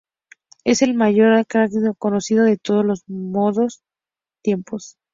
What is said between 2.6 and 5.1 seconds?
los tiempos.